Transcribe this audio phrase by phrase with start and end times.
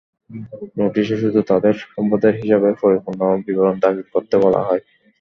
[0.77, 4.81] নোটিশে শুধু তাঁদের সম্পদের হিসাবের পরিপূর্ণ বিবরণ দাখিল করতে বলা হয়।